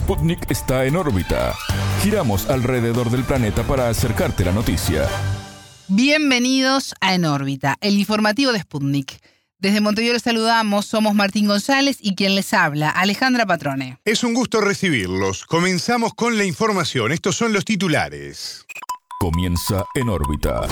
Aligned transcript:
Sputnik 0.00 0.50
está 0.50 0.86
en 0.86 0.96
órbita. 0.96 1.54
Giramos 2.02 2.48
alrededor 2.48 3.10
del 3.10 3.22
planeta 3.22 3.62
para 3.64 3.90
acercarte 3.90 4.46
la 4.46 4.50
noticia. 4.50 5.06
Bienvenidos 5.88 6.94
a 7.02 7.14
En 7.14 7.26
órbita, 7.26 7.76
el 7.82 7.98
informativo 7.98 8.50
de 8.52 8.60
Sputnik. 8.60 9.20
Desde 9.58 9.82
Montevideo 9.82 10.14
les 10.14 10.22
saludamos, 10.22 10.86
somos 10.86 11.14
Martín 11.14 11.46
González 11.46 11.98
y 12.00 12.14
quien 12.14 12.34
les 12.34 12.54
habla, 12.54 12.88
Alejandra 12.88 13.44
Patrone. 13.44 13.98
Es 14.06 14.24
un 14.24 14.32
gusto 14.32 14.62
recibirlos. 14.62 15.44
Comenzamos 15.44 16.14
con 16.14 16.38
la 16.38 16.44
información. 16.44 17.12
Estos 17.12 17.36
son 17.36 17.52
los 17.52 17.66
titulares. 17.66 18.64
Comienza 19.20 19.84
En 19.94 20.08
órbita. 20.08 20.62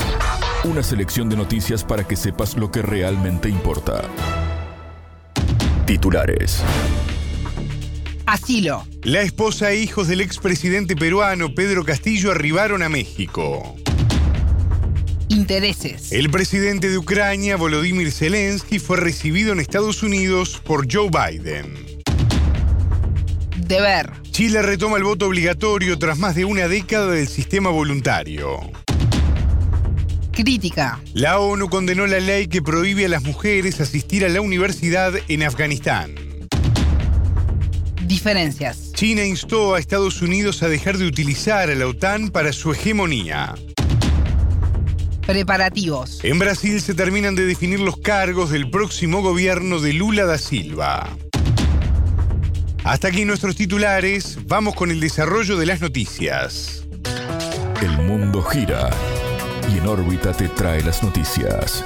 Una 0.65 0.83
selección 0.83 1.29
de 1.29 1.37
noticias 1.37 1.85
para 1.85 2.09
que 2.09 2.17
sepas 2.17 2.57
lo 2.57 2.73
que 2.73 2.81
realmente 2.81 3.51
importa. 3.51 4.05
Titulares. 5.85 6.63
Asilo. 8.29 8.87
La 9.05 9.23
esposa 9.23 9.71
e 9.71 9.81
hijos 9.81 10.07
del 10.07 10.21
expresidente 10.21 10.95
peruano 10.95 11.55
Pedro 11.55 11.83
Castillo 11.83 12.31
arribaron 12.31 12.83
a 12.83 12.91
México. 12.91 13.75
Intereses. 15.31 16.13
El 16.13 16.29
presidente 16.29 16.91
de 16.91 16.99
Ucrania, 16.99 17.57
Volodymyr 17.57 18.13
Zelensky, 18.13 18.81
fue 18.81 18.99
recibido 18.99 19.53
en 19.53 19.61
Estados 19.61 20.03
Unidos 20.03 20.61
por 20.63 20.93
Joe 20.93 21.09
Biden. 21.09 21.73
Deber. 23.67 24.13
Chile 24.31 24.61
retoma 24.61 24.99
el 24.99 25.05
voto 25.05 25.27
obligatorio 25.27 25.99
tras 25.99 26.19
más 26.19 26.35
de 26.35 26.45
una 26.45 26.69
década 26.69 27.13
del 27.13 27.29
sistema 27.29 27.71
voluntario. 27.71 28.61
Crítica. 30.33 31.01
La 31.15 31.39
ONU 31.39 31.71
condenó 31.71 32.07
la 32.07 32.21
ley 32.21 32.47
que 32.47 32.61
prohíbe 32.61 33.07
a 33.07 33.09
las 33.09 33.23
mujeres 33.23 33.81
asistir 33.81 34.27
a 34.27 34.29
la 34.29 34.43
universidad 34.43 35.15
en 35.29 35.45
Afganistán. 35.45 36.28
Diferencias. 38.09 38.93
China 38.95 39.23
instó 39.23 39.75
a 39.75 39.79
Estados 39.79 40.23
Unidos 40.23 40.63
a 40.63 40.69
dejar 40.69 40.97
de 40.97 41.07
utilizar 41.07 41.69
a 41.69 41.75
la 41.75 41.87
OTAN 41.87 42.31
para 42.31 42.55
su 42.55 42.73
hegemonía. 42.73 43.55
Preparativos. 45.27 46.25
En 46.25 46.39
Brasil 46.39 46.81
se 46.81 46.95
terminan 46.95 47.35
de 47.35 47.45
definir 47.45 47.81
los 47.81 47.99
cargos 47.99 48.49
del 48.49 48.71
próximo 48.71 49.21
gobierno 49.21 49.79
de 49.79 49.93
Lula 49.93 50.25
da 50.25 50.39
Silva. 50.39 51.19
Hasta 52.83 53.09
aquí 53.09 53.27
nuestros 53.27 53.57
titulares, 53.57 54.39
vamos 54.47 54.75
con 54.75 54.91
el 54.91 55.01
desarrollo 55.01 55.59
de 55.59 55.67
las 55.67 55.83
noticias. 55.83 56.87
El 57.83 57.91
mundo 57.99 58.43
gira 58.43 58.89
y 59.71 59.77
en 59.77 59.87
órbita 59.87 60.33
te 60.33 60.49
trae 60.49 60.83
las 60.83 61.03
noticias. 61.03 61.85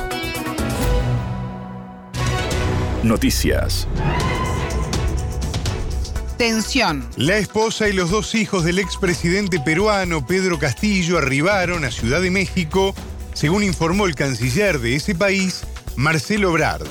Noticias. 3.03 3.89
Tensión. 6.37 7.09
La 7.17 7.37
esposa 7.37 7.89
y 7.89 7.93
los 7.93 8.11
dos 8.11 8.35
hijos 8.35 8.65
del 8.65 8.79
expresidente 8.79 9.61
peruano 9.61 10.27
Pedro 10.27 10.59
Castillo 10.59 11.19
arribaron 11.19 11.85
a 11.85 11.91
Ciudad 11.91 12.21
de 12.21 12.31
México, 12.31 12.95
según 13.35 13.63
informó 13.63 14.07
el 14.07 14.15
canciller 14.15 14.79
de 14.79 14.97
ese 14.97 15.15
país, 15.15 15.63
Marcelo 15.97 16.53
Brard. 16.53 16.87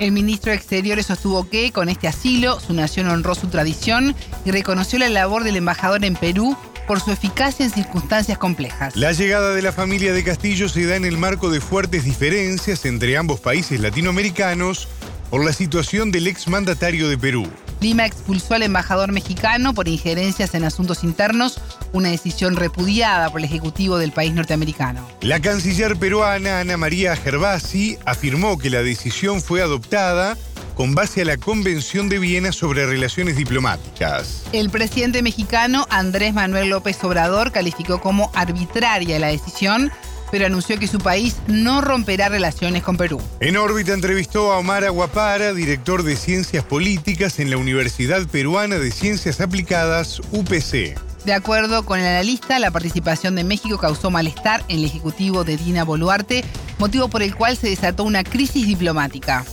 El 0.00 0.12
ministro 0.12 0.50
de 0.50 0.56
Exteriores 0.56 1.06
sostuvo 1.06 1.48
que, 1.48 1.72
con 1.72 1.88
este 1.88 2.08
asilo, 2.08 2.58
su 2.60 2.72
nación 2.72 3.08
honró 3.08 3.34
su 3.34 3.48
tradición 3.48 4.14
y 4.44 4.50
reconoció 4.50 4.98
la 4.98 5.08
labor 5.08 5.44
del 5.44 5.56
embajador 5.56 6.04
en 6.04 6.16
Perú 6.16 6.56
por 6.86 7.00
su 7.00 7.10
eficacia 7.12 7.64
en 7.64 7.72
circunstancias 7.72 8.38
complejas. 8.38 8.96
La 8.96 9.12
llegada 9.12 9.54
de 9.54 9.62
la 9.62 9.72
familia 9.72 10.12
de 10.12 10.24
Castillo 10.24 10.68
se 10.68 10.86
da 10.86 10.96
en 10.96 11.04
el 11.04 11.16
marco 11.16 11.50
de 11.50 11.60
fuertes 11.60 12.04
diferencias 12.04 12.84
entre 12.84 13.16
ambos 13.16 13.40
países 13.40 13.80
latinoamericanos 13.80 14.88
por 15.30 15.44
la 15.44 15.52
situación 15.52 16.10
del 16.10 16.26
exmandatario 16.26 17.08
de 17.08 17.18
Perú. 17.18 17.48
Lima 17.84 18.06
expulsó 18.06 18.54
al 18.54 18.62
embajador 18.62 19.12
mexicano 19.12 19.74
por 19.74 19.88
injerencias 19.88 20.54
en 20.54 20.64
asuntos 20.64 21.04
internos, 21.04 21.60
una 21.92 22.08
decisión 22.08 22.56
repudiada 22.56 23.28
por 23.28 23.40
el 23.40 23.44
Ejecutivo 23.44 23.98
del 23.98 24.10
país 24.10 24.32
norteamericano. 24.32 25.06
La 25.20 25.38
canciller 25.38 25.94
peruana 25.98 26.60
Ana 26.60 26.78
María 26.78 27.14
Gervasi 27.14 27.98
afirmó 28.06 28.56
que 28.56 28.70
la 28.70 28.82
decisión 28.82 29.42
fue 29.42 29.60
adoptada 29.60 30.38
con 30.74 30.94
base 30.94 31.20
a 31.20 31.24
la 31.26 31.36
Convención 31.36 32.08
de 32.08 32.18
Viena 32.18 32.52
sobre 32.52 32.86
Relaciones 32.86 33.36
Diplomáticas. 33.36 34.44
El 34.52 34.70
presidente 34.70 35.20
mexicano 35.20 35.86
Andrés 35.90 36.32
Manuel 36.32 36.70
López 36.70 37.04
Obrador 37.04 37.52
calificó 37.52 38.00
como 38.00 38.30
arbitraria 38.34 39.18
la 39.18 39.26
decisión 39.26 39.92
pero 40.34 40.46
anunció 40.46 40.76
que 40.80 40.88
su 40.88 40.98
país 40.98 41.36
no 41.46 41.80
romperá 41.80 42.28
relaciones 42.28 42.82
con 42.82 42.96
Perú. 42.96 43.20
En 43.38 43.56
órbita 43.56 43.92
entrevistó 43.92 44.52
a 44.52 44.58
Omar 44.58 44.82
Aguapara, 44.82 45.54
director 45.54 46.02
de 46.02 46.16
Ciencias 46.16 46.64
Políticas 46.64 47.38
en 47.38 47.50
la 47.50 47.56
Universidad 47.56 48.26
Peruana 48.26 48.80
de 48.80 48.90
Ciencias 48.90 49.40
Aplicadas, 49.40 50.20
UPC. 50.32 50.98
De 51.24 51.32
acuerdo 51.32 51.84
con 51.84 52.00
el 52.00 52.06
analista, 52.06 52.58
la 52.58 52.72
participación 52.72 53.36
de 53.36 53.44
México 53.44 53.78
causó 53.78 54.10
malestar 54.10 54.64
en 54.66 54.80
el 54.80 54.86
ejecutivo 54.86 55.44
de 55.44 55.56
Dina 55.56 55.84
Boluarte, 55.84 56.42
motivo 56.80 57.06
por 57.06 57.22
el 57.22 57.36
cual 57.36 57.56
se 57.56 57.68
desató 57.68 58.02
una 58.02 58.24
crisis 58.24 58.66
diplomática. 58.66 59.44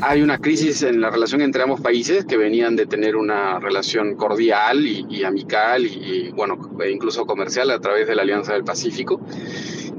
Hay 0.00 0.20
una 0.22 0.38
crisis 0.38 0.82
en 0.82 1.00
la 1.00 1.10
relación 1.10 1.42
entre 1.42 1.62
ambos 1.62 1.80
países 1.80 2.24
que 2.24 2.36
venían 2.36 2.74
de 2.74 2.86
tener 2.86 3.14
una 3.14 3.60
relación 3.60 4.16
cordial 4.16 4.84
y, 4.84 5.22
amical 5.22 5.86
y, 5.86 5.90
y, 5.90 6.30
bueno, 6.30 6.58
e 6.82 6.90
incluso 6.90 7.24
comercial 7.24 7.70
a 7.70 7.78
través 7.78 8.08
de 8.08 8.16
la 8.16 8.22
Alianza 8.22 8.54
del 8.54 8.64
Pacífico 8.64 9.20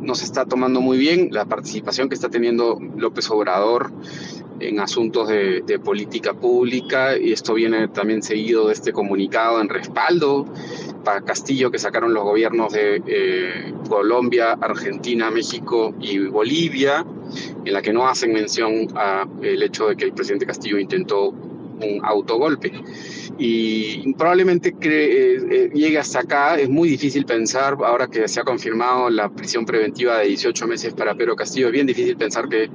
no 0.04 0.16
se 0.16 0.26
está 0.26 0.46
tomando 0.46 0.82
muy 0.82 0.98
bien 0.98 1.30
la 1.32 1.46
participación 1.46 2.10
que 2.10 2.16
está 2.16 2.30
teniendo 2.30 2.80
López 2.98 3.30
Obrador 3.32 3.92
en 4.60 4.80
asuntos 4.80 5.28
de, 5.28 5.80
política 5.84 6.34
pública 6.34 7.18
y 7.18 7.32
esto 7.32 7.54
viene 7.54 7.88
también 7.88 8.22
seguido 8.22 8.68
de 8.68 8.74
este 8.74 8.94
comunicado 8.94 9.60
en 9.60 9.70
respaldo 9.70 10.46
para 11.04 11.22
Castillo 11.22 11.72
que 11.72 11.80
sacaron 11.80 12.14
los 12.14 12.24
gobiernos 12.24 12.72
de 12.72 13.02
eh, 13.06 13.74
Colombia, 13.90 14.54
Argentina, 14.54 15.30
México 15.32 15.94
y 16.00 16.20
Bolivia, 16.20 17.06
en 17.66 17.74
la 17.74 17.82
que 17.82 17.92
no 17.92 18.08
hacen 18.08 18.32
mención 18.32 18.88
al 18.96 19.62
hecho 19.62 19.88
de 19.88 19.98
que 19.98 20.06
el 20.06 20.14
presidente 20.14 20.46
Castillo 20.46 20.78
intentó 20.78 21.34
un 21.82 22.00
autogolpe 22.04 22.72
y 23.38 24.14
probablemente 24.14 24.74
que, 24.74 25.36
eh, 25.36 25.72
llegue 25.74 25.98
hasta 25.98 26.20
acá. 26.20 26.60
Es 26.60 26.70
muy 26.70 26.90
difícil 26.90 27.26
pensar, 27.26 27.78
ahora 27.84 28.08
que 28.08 28.28
se 28.28 28.40
ha 28.40 28.44
confirmado 28.44 29.10
la 29.10 29.30
prisión 29.30 29.66
preventiva 29.66 30.20
de 30.20 30.28
18 30.28 30.68
meses 30.68 30.94
para 30.94 31.16
Pedro 31.16 31.36
Castillo, 31.36 31.68
es 31.68 31.74
bien 31.74 31.88
difícil 31.88 32.16
pensar 32.18 32.48
que 32.48 32.70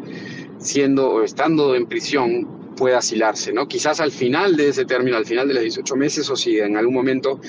siendo 0.59 1.11
o 1.11 1.23
estando 1.23 1.75
en 1.75 1.87
prisión 1.87 2.59
pueda 2.77 2.99
asilarse, 2.99 3.53
¿no? 3.53 3.67
Quizás 3.67 3.99
al 4.01 4.13
final 4.13 4.57
de 4.57 4.69
ese 4.69 4.85
término, 4.85 5.17
al 5.17 5.27
final 5.27 5.49
de 5.49 5.55
los 5.55 5.63
18 5.65 5.97
meses, 5.97 6.31
o 6.31 6.37
si 6.37 6.61
en 6.61 6.77
algún 6.77 6.95
momento 6.95 7.41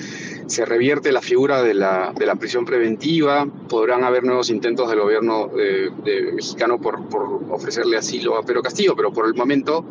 se 0.46 0.64
revierte 0.64 1.12
la 1.12 1.20
figura 1.20 1.62
de 1.62 1.72
la, 1.72 2.12
de 2.18 2.26
la 2.26 2.34
prisión 2.34 2.64
preventiva, 2.64 3.46
podrán 3.68 4.02
haber 4.02 4.24
nuevos 4.24 4.50
intentos 4.50 4.90
del 4.90 4.98
gobierno 4.98 5.48
de 5.54 6.32
mexicano 6.34 6.80
por, 6.80 7.08
por 7.08 7.44
ofrecerle 7.50 7.96
asilo 7.96 8.36
a 8.36 8.42
Pedro 8.42 8.60
Castillo, 8.60 8.96
pero 8.96 9.12
por 9.12 9.26
el 9.26 9.34
momento 9.34 9.84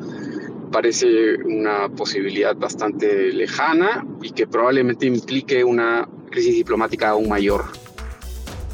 parece 0.71 1.35
una 1.43 1.89
posibilidad 1.89 2.55
bastante 2.55 3.31
lejana 3.33 4.05
y 4.21 4.31
que 4.31 4.47
probablemente 4.47 5.05
implique 5.05 5.63
una 5.63 6.07
crisis 6.29 6.55
diplomática 6.55 7.09
aún 7.09 7.29
mayor. 7.29 7.65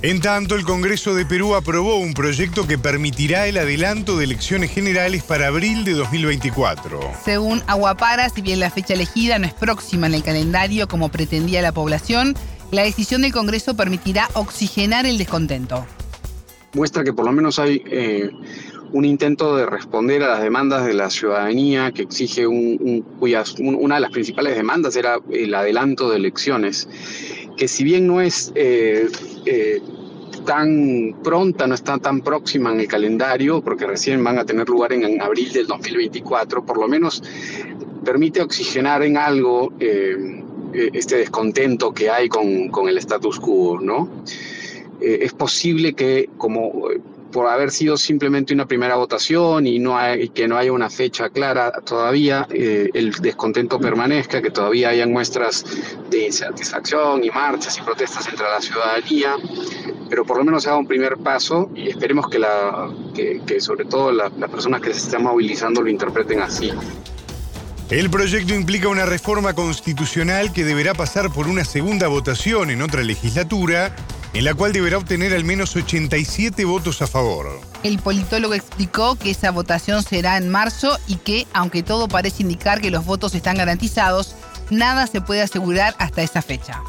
En 0.02 0.20
tanto, 0.22 0.56
el 0.56 0.66
Congreso 0.66 1.16
de 1.16 1.26
Perú 1.26 1.56
aprobó 1.56 1.98
un 1.98 2.14
proyecto 2.14 2.68
que 2.68 2.78
permitirá 2.78 3.48
el 3.48 3.58
adelanto 3.58 4.18
de 4.18 4.26
elecciones 4.26 4.72
generales 4.72 5.24
para 5.24 5.48
abril 5.48 5.84
de 5.84 5.94
2024. 5.94 7.00
Según 7.24 7.64
Aguapara, 7.66 8.30
si 8.30 8.42
bien 8.42 8.60
la 8.60 8.70
fecha 8.70 8.94
elegida 8.94 9.40
no 9.40 9.48
es 9.48 9.54
próxima 9.54 10.06
en 10.06 10.14
el 10.14 10.22
calendario 10.22 10.88
como 10.88 11.10
pretendía 11.10 11.62
la 11.62 11.72
población, 11.72 12.36
la 12.72 12.84
decisión 12.84 13.22
del 13.22 13.32
Congreso 13.32 13.76
permitirá 13.76 14.30
oxigenar 14.34 15.06
el 15.06 15.18
descontento. 15.18 15.86
Muestra 16.74 17.04
que 17.04 17.14
por 17.14 17.26
lo 17.26 17.32
menos 17.32 17.58
hay 17.58 17.82
eh, 17.86 18.30
un 18.92 19.06
intento 19.06 19.56
de 19.56 19.66
responder 19.66 20.24
a 20.24 20.30
las 20.30 20.42
demandas 20.42 20.86
de 20.86 20.94
la 20.94 21.10
ciudadanía 21.10 21.92
que 21.92 22.04
exige 22.04 22.48
un, 22.48 22.78
un, 22.80 23.02
cuyas, 23.20 23.56
un, 23.60 23.76
una 23.76 23.96
de 23.96 24.02
las 24.02 24.12
principales 24.12 24.56
demandas 24.56 24.96
era 24.96 25.20
el 25.32 25.54
adelanto 25.54 26.10
de 26.10 26.18
elecciones, 26.18 26.88
que 27.58 27.68
si 27.68 27.84
bien 27.84 28.08
no 28.08 28.22
es 28.22 28.52
eh, 28.56 29.08
eh, 29.46 29.82
tan 30.46 31.16
pronta, 31.24 31.68
no 31.68 31.76
está 31.76 31.98
tan 31.98 32.22
próxima 32.22 32.72
en 32.72 32.80
el 32.82 32.88
calendario, 32.88 33.62
porque 33.62 33.86
recién 33.86 34.24
van 34.24 34.38
a 34.38 34.46
tener 34.46 34.68
lugar 34.70 34.94
en, 34.94 35.04
en 35.04 35.22
abril 35.22 35.52
del 35.52 35.68
2024, 35.68 36.66
por 36.66 36.78
lo 36.78 36.88
menos 36.88 37.24
permite 38.04 38.42
oxigenar 38.42 39.04
en 39.04 39.18
algo 39.18 39.74
eh, 39.80 40.44
este 40.94 41.18
descontento 41.18 41.94
que 41.94 42.10
hay 42.10 42.30
con, 42.30 42.68
con 42.70 42.90
el 42.90 42.98
status 42.98 43.40
quo, 43.40 43.80
¿no? 43.80 44.10
es 45.02 45.34
posible 45.34 45.94
que 45.94 46.30
como 46.38 46.88
por 47.36 47.50
haber 47.50 47.70
sido 47.70 47.98
simplemente 47.98 48.54
una 48.54 48.66
primera 48.66 48.96
votación 48.96 49.68
y, 49.68 49.78
no 49.78 49.98
que 50.34 50.48
no 50.48 50.56
haya 50.56 50.72
una 50.72 50.90
fecha 50.90 51.30
clara 51.30 51.70
todavía, 51.84 52.48
eh, 52.50 52.90
el 52.94 53.12
descontento 53.12 53.78
permanezca, 53.78 54.42
que 54.42 54.52
todavía 54.52 54.88
hayan 54.88 55.12
muestras 55.12 55.66
de 56.10 56.28
insatisfacción 56.28 57.26
y 57.26 57.30
marchas 57.32 57.78
y 57.78 57.82
protestas 57.82 58.26
entre 58.30 58.46
la 58.46 58.62
ciudadanía, 58.62 59.36
pero 60.10 60.24
por 60.24 60.38
lo 60.38 60.46
menos 60.46 60.64
se 60.64 60.70
haga 60.70 60.78
un 60.78 60.88
primer 60.88 61.18
paso 61.18 61.70
y 61.76 61.90
esperemos 61.90 62.30
que, 62.30 62.40
la, 62.40 62.90
que, 63.14 63.42
que 63.46 63.60
sobre 63.60 63.84
todo 63.84 64.14
la, 64.14 64.32
las 64.40 64.50
personas 64.50 64.80
que 64.80 64.94
se 64.94 65.02
están 65.02 65.24
movilizando 65.24 65.82
lo 65.82 65.90
interpreten 65.90 66.40
así. 66.40 66.72
El 67.90 68.10
proyecto 68.10 68.54
implica 68.56 68.88
una 68.88 69.06
reforma 69.06 69.54
constitucional 69.54 70.54
que 70.54 70.64
deberá 70.64 70.94
pasar 70.94 71.34
por 71.34 71.48
una 71.48 71.66
segunda 71.66 72.08
votación 72.08 72.70
en 72.70 72.82
otra 72.82 73.04
legislatura, 73.04 73.94
en 74.36 74.44
la 74.44 74.54
cual 74.54 74.74
deberá 74.74 74.98
obtener 74.98 75.34
al 75.34 75.46
menos 75.46 75.78
87 75.78 76.66
votos 76.66 77.02
a 77.02 77.08
favor. 77.08 77.48
El 77.84 78.00
politólogo 78.00 78.54
explicó 78.54 79.16
que 79.16 79.32
esa 79.32 79.50
votación 79.50 80.04
será 80.04 80.36
en 80.36 80.50
marzo 80.50 80.98
y 81.08 81.16
que, 81.16 81.48
aunque 81.54 81.84
todo 81.84 82.10
parece 82.10 82.44
indicar 82.44 82.82
que 82.82 82.92
los 82.92 83.06
votos 83.06 83.34
están 83.34 83.56
garantizados, 83.56 84.36
nada 84.70 85.08
se 85.08 85.22
puede 85.22 85.42
asegurar 85.42 85.96
hasta 86.00 86.22
esa 86.22 86.42
fecha. 86.42 86.82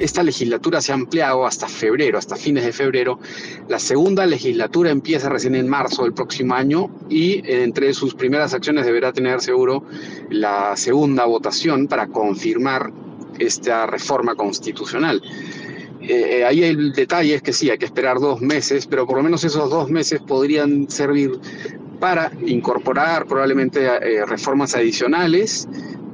Esta 0.00 0.24
legislatura 0.24 0.82
se 0.82 0.90
ha 0.90 0.96
ampliado 0.96 1.46
hasta 1.46 1.68
febrero, 1.68 2.18
hasta 2.18 2.34
fines 2.34 2.64
de 2.64 2.72
febrero. 2.72 3.20
La 3.68 3.78
segunda 3.78 4.26
legislatura 4.26 4.90
empieza 4.90 5.28
recién 5.28 5.54
en 5.54 5.68
marzo 5.68 6.02
del 6.02 6.14
próximo 6.14 6.54
año 6.54 6.90
y 7.08 7.48
entre 7.50 7.94
sus 7.94 8.14
primeras 8.14 8.52
acciones 8.52 8.84
deberá 8.84 9.12
tener 9.12 9.40
seguro 9.40 9.84
la 10.30 10.76
segunda 10.76 11.24
votación 11.26 11.86
para 11.86 12.08
confirmar 12.08 12.92
esta 13.38 13.86
reforma 13.86 14.34
constitucional. 14.34 15.22
Eh, 16.08 16.44
ahí 16.44 16.62
el 16.62 16.92
detalle 16.92 17.34
es 17.34 17.42
que 17.42 17.52
sí, 17.52 17.70
hay 17.70 17.78
que 17.78 17.86
esperar 17.86 18.20
dos 18.20 18.40
meses, 18.40 18.86
pero 18.86 19.06
por 19.06 19.16
lo 19.16 19.22
menos 19.22 19.42
esos 19.44 19.68
dos 19.70 19.90
meses 19.90 20.20
podrían 20.20 20.88
servir 20.88 21.32
para 21.98 22.30
incorporar 22.46 23.26
probablemente 23.26 23.86
eh, 23.86 24.24
reformas 24.26 24.74
adicionales 24.74 25.68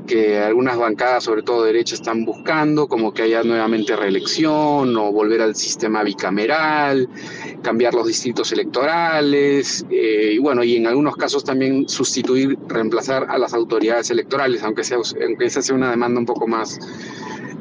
que 0.06 0.39
algunas 0.39 0.77
bancadas, 0.77 1.25
sobre 1.25 1.43
todo 1.43 1.65
derecha, 1.65 1.94
están 1.94 2.25
buscando, 2.25 2.89
como 2.89 3.12
que 3.12 3.23
haya 3.23 3.43
nuevamente 3.43 3.94
reelección 3.97 4.97
o 4.97 5.12
volver 5.12 5.41
al 5.41 5.55
sistema 5.55 6.03
bicameral, 6.03 7.09
cambiar 7.62 7.94
los 7.94 8.06
distritos 8.06 8.53
electorales 8.53 9.87
eh, 9.91 10.33
y 10.35 10.39
bueno, 10.39 10.65
y 10.65 10.77
en 10.77 10.87
algunos 10.87 11.17
casos 11.17 11.44
también 11.44 11.89
sustituir, 11.89 12.59
reemplazar 12.69 13.27
a 13.29 13.39
las 13.39 13.55
autoridades 13.55 14.11
electorales, 14.11 14.62
aunque, 14.62 14.85
sea, 14.85 14.99
aunque 14.99 15.44
esa 15.44 15.62
sea 15.62 15.75
una 15.75 15.91
demanda 15.91 16.19
un 16.19 16.27
poco 16.27 16.47
más, 16.47 16.79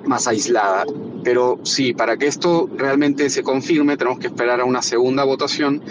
más 0.05 0.27
aislada. 0.27 0.85
Pero 1.23 1.59
sí, 1.63 1.93
para 1.93 2.17
que 2.17 2.27
esto 2.27 2.69
realmente 2.75 3.29
se 3.29 3.43
confirme, 3.43 3.97
tenemos 3.97 4.19
que 4.19 4.27
esperar 4.27 4.59
a 4.61 4.65
una 4.65 4.81
segunda 4.81 5.23
votación. 5.23 5.81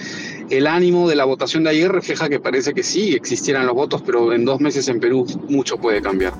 El 0.51 0.67
ánimo 0.67 1.09
de 1.09 1.17
la 1.17 1.25
votación 1.25 1.65
de 1.65 1.71
ayer 1.71 1.91
refleja 1.91 2.29
que 2.29 2.41
parece 2.41 2.75
que 2.75 2.83
sí 2.83 3.15
existieran 3.15 3.67
los 3.67 3.75
votos, 3.75 4.03
pero 4.05 4.33
en 4.33 4.45
dos 4.45 4.61
meses 4.61 4.89
en 4.89 5.01
Perú 5.01 5.27
mucho 5.49 5.79
puede 5.79 6.03
cambiar. 6.03 6.35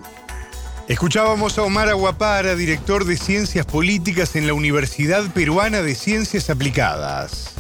Escuchábamos 0.88 1.56
a 1.56 1.62
Omar 1.62 1.88
Aguapara, 1.88 2.56
director 2.56 3.05
de 3.05 3.17
Ciencias 3.17 3.64
Políticas 3.64 4.34
en 4.34 4.49
la 4.49 4.55
Universidad 4.55 5.32
Peruana 5.32 5.82
de 5.82 5.94
Ciencias 5.94 6.50
Aplicadas. 6.50 7.55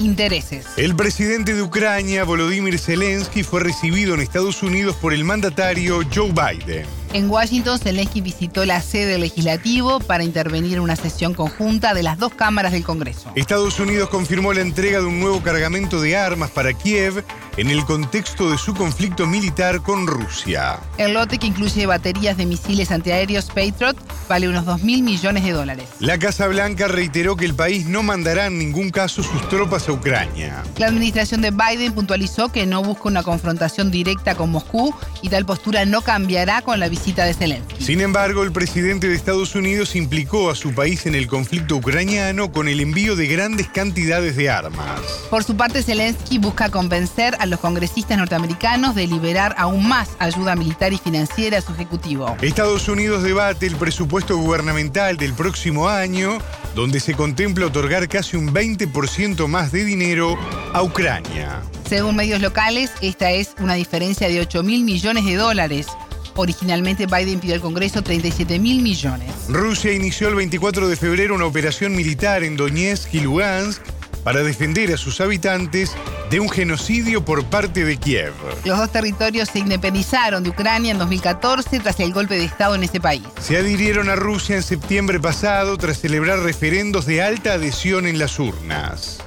Intereses. 0.00 0.66
El 0.76 0.96
presidente 0.96 1.54
de 1.54 1.62
Ucrania, 1.62 2.24
Volodymyr 2.24 2.78
Zelensky, 2.80 3.44
fue 3.44 3.60
recibido 3.60 4.14
en 4.14 4.20
Estados 4.20 4.64
Unidos 4.64 4.96
por 4.96 5.12
el 5.12 5.22
mandatario 5.22 6.00
Joe 6.12 6.32
Biden. 6.32 6.99
En 7.12 7.28
Washington, 7.28 7.80
Zelensky 7.80 8.20
visitó 8.20 8.64
la 8.64 8.80
sede 8.80 9.18
legislativo 9.18 9.98
para 9.98 10.22
intervenir 10.22 10.74
en 10.74 10.80
una 10.80 10.94
sesión 10.94 11.34
conjunta 11.34 11.92
de 11.92 12.04
las 12.04 12.18
dos 12.18 12.32
cámaras 12.32 12.70
del 12.70 12.84
Congreso. 12.84 13.32
Estados 13.34 13.80
Unidos 13.80 14.08
confirmó 14.10 14.52
la 14.52 14.60
entrega 14.60 15.00
de 15.00 15.06
un 15.06 15.18
nuevo 15.18 15.42
cargamento 15.42 16.00
de 16.00 16.16
armas 16.16 16.50
para 16.50 16.72
Kiev 16.72 17.24
en 17.56 17.70
el 17.70 17.84
contexto 17.84 18.50
de 18.50 18.58
su 18.58 18.74
conflicto 18.74 19.26
militar 19.26 19.82
con 19.82 20.06
Rusia. 20.06 20.78
El 20.98 21.14
lote 21.14 21.38
que 21.38 21.46
incluye 21.46 21.86
baterías 21.86 22.36
de 22.36 22.46
misiles 22.46 22.90
antiaéreos 22.90 23.46
Patriot 23.46 23.96
vale 24.28 24.48
unos 24.48 24.64
2 24.64 24.82
mil 24.82 25.02
millones 25.02 25.44
de 25.44 25.52
dólares. 25.52 25.88
La 25.98 26.18
Casa 26.18 26.46
Blanca 26.46 26.88
reiteró 26.88 27.36
que 27.36 27.44
el 27.44 27.54
país 27.54 27.86
no 27.86 28.02
mandará 28.02 28.46
en 28.46 28.58
ningún 28.58 28.90
caso 28.90 29.22
sus 29.22 29.48
tropas 29.48 29.88
a 29.88 29.92
Ucrania. 29.92 30.62
La 30.78 30.86
administración 30.86 31.42
de 31.42 31.50
Biden 31.50 31.92
puntualizó 31.92 32.50
que 32.50 32.66
no 32.66 32.82
busca 32.82 33.08
una 33.08 33.22
confrontación 33.22 33.90
directa 33.90 34.34
con 34.34 34.50
Moscú 34.50 34.94
y 35.22 35.28
tal 35.28 35.44
postura 35.44 35.84
no 35.84 36.02
cambiará 36.02 36.62
con 36.62 36.78
la 36.80 36.88
visita 36.88 37.24
de 37.24 37.34
Zelensky. 37.34 37.82
Sin 37.82 38.00
embargo, 38.00 38.42
el 38.42 38.52
presidente 38.52 39.08
de 39.08 39.14
Estados 39.14 39.54
Unidos 39.54 39.96
implicó 39.96 40.50
a 40.50 40.54
su 40.54 40.74
país 40.74 41.06
en 41.06 41.14
el 41.14 41.26
conflicto 41.26 41.76
ucraniano 41.76 42.52
con 42.52 42.68
el 42.68 42.80
envío 42.80 43.16
de 43.16 43.26
grandes 43.26 43.68
cantidades 43.68 44.36
de 44.36 44.50
armas. 44.50 45.00
Por 45.28 45.44
su 45.44 45.56
parte, 45.56 45.82
Zelensky 45.82 46.38
busca 46.38 46.70
convencer 46.70 47.36
a 47.40 47.46
los 47.50 47.60
congresistas 47.60 48.16
norteamericanos 48.16 48.94
de 48.94 49.06
liberar 49.06 49.54
aún 49.58 49.86
más 49.86 50.10
ayuda 50.18 50.56
militar 50.56 50.92
y 50.92 50.98
financiera 50.98 51.58
a 51.58 51.60
su 51.60 51.72
ejecutivo. 51.72 52.36
Estados 52.40 52.88
Unidos 52.88 53.22
debate 53.22 53.66
el 53.66 53.76
presupuesto 53.76 54.36
gubernamental 54.36 55.16
del 55.16 55.34
próximo 55.34 55.88
año, 55.88 56.38
donde 56.74 57.00
se 57.00 57.14
contempla 57.14 57.66
otorgar 57.66 58.08
casi 58.08 58.36
un 58.36 58.54
20% 58.54 59.46
más 59.48 59.72
de 59.72 59.84
dinero 59.84 60.38
a 60.72 60.82
Ucrania. 60.82 61.60
Según 61.88 62.16
medios 62.16 62.40
locales, 62.40 62.92
esta 63.02 63.30
es 63.32 63.54
una 63.58 63.74
diferencia 63.74 64.28
de 64.28 64.40
8 64.40 64.62
mil 64.62 64.84
millones 64.84 65.24
de 65.24 65.34
dólares 65.34 65.88
Originalmente 66.36 67.06
Biden 67.06 67.40
pidió 67.40 67.54
al 67.54 67.60
Congreso 67.60 68.02
37 68.02 68.58
mil 68.58 68.82
millones. 68.82 69.28
Rusia 69.48 69.92
inició 69.92 70.28
el 70.28 70.36
24 70.36 70.88
de 70.88 70.96
febrero 70.96 71.34
una 71.34 71.46
operación 71.46 71.94
militar 71.94 72.44
en 72.44 72.56
Donetsk 72.56 73.14
y 73.14 73.20
Lugansk 73.20 73.82
para 74.24 74.42
defender 74.42 74.92
a 74.92 74.96
sus 74.96 75.20
habitantes 75.20 75.92
de 76.30 76.40
un 76.40 76.48
genocidio 76.48 77.24
por 77.24 77.44
parte 77.44 77.84
de 77.84 77.96
Kiev. 77.96 78.32
Los 78.64 78.78
dos 78.78 78.90
territorios 78.90 79.48
se 79.48 79.58
independizaron 79.58 80.42
de 80.42 80.50
Ucrania 80.50 80.92
en 80.92 80.98
2014 80.98 81.80
tras 81.80 81.98
el 82.00 82.12
golpe 82.12 82.36
de 82.36 82.44
Estado 82.44 82.74
en 82.74 82.84
ese 82.84 83.00
país. 83.00 83.22
Se 83.40 83.56
adhirieron 83.56 84.08
a 84.08 84.16
Rusia 84.16 84.56
en 84.56 84.62
septiembre 84.62 85.18
pasado 85.18 85.76
tras 85.76 85.98
celebrar 85.98 86.40
referendos 86.40 87.06
de 87.06 87.22
alta 87.22 87.54
adhesión 87.54 88.06
en 88.06 88.18
las 88.18 88.38
urnas. 88.38 89.18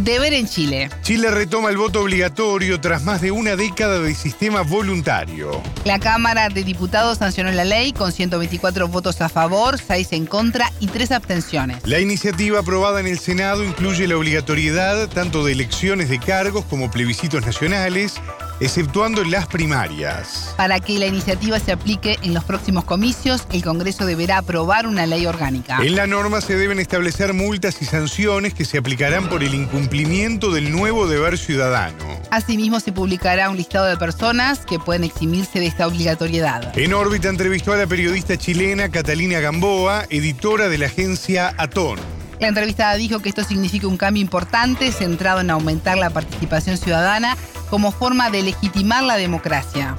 Deber 0.00 0.32
en 0.32 0.48
Chile. 0.48 0.88
Chile 1.02 1.30
retoma 1.30 1.68
el 1.68 1.76
voto 1.76 2.00
obligatorio 2.00 2.80
tras 2.80 3.02
más 3.02 3.20
de 3.20 3.30
una 3.30 3.54
década 3.54 4.00
de 4.00 4.14
sistema 4.14 4.62
voluntario. 4.62 5.62
La 5.84 5.98
Cámara 5.98 6.48
de 6.48 6.64
Diputados 6.64 7.18
sancionó 7.18 7.50
la 7.52 7.64
ley 7.64 7.92
con 7.92 8.10
124 8.10 8.88
votos 8.88 9.20
a 9.20 9.28
favor, 9.28 9.78
6 9.78 10.12
en 10.12 10.24
contra 10.24 10.72
y 10.80 10.86
3 10.86 11.12
abstenciones. 11.12 11.86
La 11.86 12.00
iniciativa 12.00 12.60
aprobada 12.60 13.00
en 13.00 13.06
el 13.06 13.18
Senado 13.18 13.62
incluye 13.62 14.08
la 14.08 14.16
obligatoriedad 14.16 15.08
tanto 15.08 15.44
de 15.44 15.52
elecciones 15.52 16.08
de 16.08 16.18
cargos 16.18 16.64
como 16.64 16.90
plebiscitos 16.90 17.44
nacionales, 17.44 18.14
exceptuando 18.60 19.24
las 19.24 19.46
primarias. 19.46 20.54
Para 20.56 20.80
que 20.80 20.98
la 20.98 21.06
iniciativa 21.06 21.58
se 21.58 21.72
aplique 21.72 22.18
en 22.22 22.34
los 22.34 22.44
próximos 22.44 22.84
comicios, 22.84 23.46
el 23.52 23.64
Congreso 23.64 24.06
deberá 24.06 24.38
aprobar 24.38 24.86
una 24.86 25.06
ley 25.06 25.26
orgánica. 25.26 25.78
En 25.82 25.96
la 25.96 26.06
norma 26.06 26.40
se 26.40 26.56
deben 26.56 26.78
establecer 26.78 27.32
multas 27.32 27.80
y 27.82 27.86
sanciones 27.86 28.54
que 28.54 28.64
se 28.64 28.78
aplicarán 28.78 29.28
por 29.28 29.42
el 29.42 29.54
incumplimiento 29.54 30.52
del 30.52 30.70
nuevo 30.70 31.06
deber 31.06 31.38
ciudadano. 31.38 32.20
Asimismo, 32.30 32.78
se 32.80 32.92
publicará 32.92 33.50
un 33.50 33.56
listado 33.56 33.86
de 33.86 33.96
personas 33.96 34.60
que 34.60 34.78
pueden 34.78 35.04
eximirse 35.04 35.58
de 35.58 35.66
esta 35.66 35.86
obligatoriedad. 35.86 36.76
En 36.78 36.94
órbita 36.94 37.28
entrevistó 37.28 37.72
a 37.72 37.76
la 37.76 37.86
periodista 37.86 38.36
chilena 38.36 38.88
Catalina 38.88 39.40
Gamboa, 39.40 40.04
editora 40.10 40.68
de 40.68 40.78
la 40.78 40.86
agencia 40.86 41.54
Atón. 41.56 41.98
La 42.38 42.48
entrevistada 42.48 42.94
dijo 42.94 43.20
que 43.20 43.28
esto 43.28 43.44
significa 43.44 43.86
un 43.86 43.98
cambio 43.98 44.22
importante 44.22 44.92
centrado 44.92 45.40
en 45.40 45.50
aumentar 45.50 45.98
la 45.98 46.08
participación 46.08 46.78
ciudadana 46.78 47.36
como 47.70 47.92
forma 47.92 48.30
de 48.30 48.42
legitimar 48.42 49.02
la 49.04 49.16
democracia. 49.16 49.96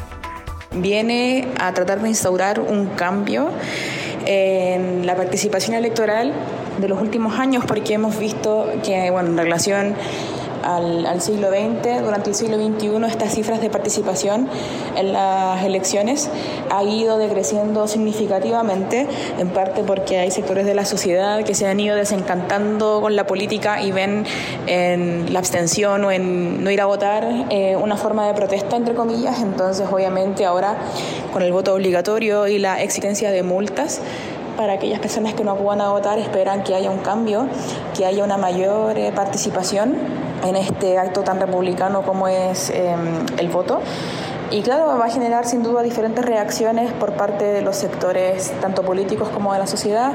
Viene 0.73 1.47
a 1.59 1.73
tratar 1.73 2.01
de 2.01 2.09
instaurar 2.09 2.59
un 2.59 2.87
cambio 2.87 3.49
en 4.25 5.05
la 5.05 5.15
participación 5.15 5.75
electoral 5.75 6.33
de 6.79 6.87
los 6.87 7.01
últimos 7.01 7.39
años 7.39 7.63
porque 7.65 7.93
hemos 7.93 8.17
visto 8.17 8.67
que, 8.83 9.09
bueno, 9.11 9.29
en 9.29 9.37
relación 9.37 9.95
al, 10.63 11.21
siglo 11.21 11.49
XX, 11.49 12.03
durante 12.03 12.29
el 12.29 12.35
siglo 12.35 12.57
XXI, 12.57 13.05
estas 13.07 13.33
cifras 13.33 13.61
de 13.61 13.69
participación 13.69 14.47
en 14.95 15.13
las 15.13 15.63
elecciones 15.63 16.29
ha 16.69 16.83
ido 16.83 17.17
decreciendo 17.17 17.87
significativamente, 17.87 19.07
en 19.37 19.49
parte 19.49 19.83
porque 19.83 20.19
hay 20.19 20.31
sectores 20.31 20.65
de 20.65 20.73
la 20.73 20.85
sociedad 20.85 21.43
que 21.43 21.55
se 21.55 21.67
han 21.67 21.79
ido 21.79 21.95
desencantando 21.95 22.99
con 23.01 23.15
la 23.15 23.27
política 23.27 23.81
y 23.81 23.91
ven 23.91 24.25
en 24.67 25.33
la 25.33 25.39
abstención 25.39 26.03
o 26.05 26.11
en 26.11 26.63
no 26.63 26.71
ir 26.71 26.81
a 26.81 26.85
votar 26.85 27.27
eh, 27.49 27.75
una 27.75 27.97
forma 27.97 28.27
de 28.27 28.33
protesta, 28.33 28.75
entre 28.75 28.95
comillas. 28.95 29.41
Entonces, 29.41 29.87
obviamente, 29.91 30.45
ahora 30.45 30.77
con 31.33 31.41
el 31.41 31.51
voto 31.51 31.73
obligatorio 31.73 32.47
y 32.47 32.59
la 32.59 32.81
existencia 32.81 33.31
de 33.31 33.43
multas, 33.43 34.01
para 34.57 34.73
aquellas 34.73 34.99
personas 34.99 35.33
que 35.33 35.43
no 35.43 35.51
a 35.51 35.89
votar 35.89 36.19
esperan 36.19 36.63
que 36.63 36.75
haya 36.75 36.91
un 36.91 36.99
cambio, 36.99 37.47
que 37.95 38.05
haya 38.05 38.23
una 38.23 38.37
mayor 38.37 38.97
eh, 38.97 39.11
participación 39.13 39.95
en 40.43 40.55
este 40.55 40.97
acto 40.97 41.21
tan 41.21 41.39
republicano 41.39 42.01
como 42.01 42.27
es 42.27 42.69
em, 42.69 43.25
el 43.37 43.49
voto. 43.49 43.81
Y 44.51 44.63
claro, 44.63 44.85
va 44.97 45.05
a 45.05 45.09
generar 45.09 45.45
sin 45.45 45.63
duda 45.63 45.81
diferentes 45.81 46.25
reacciones 46.25 46.91
por 46.91 47.13
parte 47.13 47.45
de 47.45 47.61
los 47.61 47.77
sectores, 47.77 48.53
tanto 48.59 48.83
políticos 48.83 49.29
como 49.29 49.53
de 49.53 49.59
la 49.59 49.67
sociedad. 49.67 50.11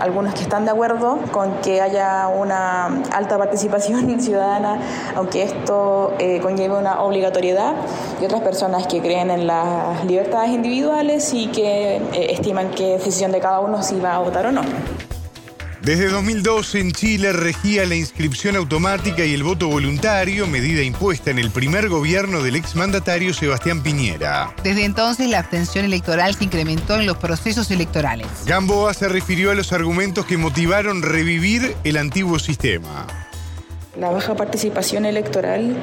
Algunos 0.00 0.34
que 0.34 0.42
están 0.42 0.64
de 0.64 0.70
acuerdo 0.70 1.18
con 1.32 1.60
que 1.60 1.80
haya 1.80 2.28
una 2.28 2.86
alta 3.12 3.38
participación 3.38 4.20
ciudadana, 4.20 4.78
aunque 5.16 5.42
esto 5.42 6.14
eh, 6.18 6.40
conlleve 6.40 6.76
una 6.76 7.02
obligatoriedad, 7.02 7.74
y 8.20 8.24
otras 8.24 8.42
personas 8.42 8.86
que 8.86 9.00
creen 9.00 9.30
en 9.30 9.46
las 9.46 10.04
libertades 10.04 10.50
individuales 10.50 11.32
y 11.34 11.48
que 11.48 11.96
eh, 11.96 12.02
estiman 12.30 12.70
que 12.70 12.94
es 12.94 13.04
decisión 13.04 13.32
de 13.32 13.40
cada 13.40 13.60
uno 13.60 13.82
si 13.82 13.98
va 14.00 14.16
a 14.16 14.18
votar 14.18 14.46
o 14.46 14.52
no. 14.52 14.62
Desde 15.88 16.08
2012 16.08 16.80
en 16.80 16.92
Chile 16.92 17.32
regía 17.32 17.86
la 17.86 17.94
inscripción 17.94 18.56
automática 18.56 19.24
y 19.24 19.32
el 19.32 19.42
voto 19.42 19.68
voluntario, 19.68 20.46
medida 20.46 20.82
impuesta 20.82 21.30
en 21.30 21.38
el 21.38 21.50
primer 21.50 21.88
gobierno 21.88 22.42
del 22.42 22.56
exmandatario 22.56 23.32
Sebastián 23.32 23.82
Piñera. 23.82 24.54
Desde 24.62 24.84
entonces 24.84 25.30
la 25.30 25.38
abstención 25.38 25.86
electoral 25.86 26.34
se 26.34 26.44
incrementó 26.44 26.96
en 26.96 27.06
los 27.06 27.16
procesos 27.16 27.70
electorales. 27.70 28.26
Gamboa 28.44 28.92
se 28.92 29.08
refirió 29.08 29.50
a 29.50 29.54
los 29.54 29.72
argumentos 29.72 30.26
que 30.26 30.36
motivaron 30.36 31.00
revivir 31.00 31.74
el 31.84 31.96
antiguo 31.96 32.38
sistema. 32.38 33.06
La 33.98 34.10
baja 34.10 34.36
participación 34.36 35.06
electoral 35.06 35.74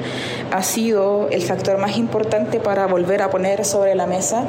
ha 0.52 0.62
sido 0.62 1.28
el 1.30 1.42
factor 1.42 1.78
más 1.78 1.96
importante 1.96 2.60
para 2.60 2.86
volver 2.86 3.22
a 3.22 3.30
poner 3.30 3.64
sobre 3.64 3.96
la 3.96 4.06
mesa 4.06 4.44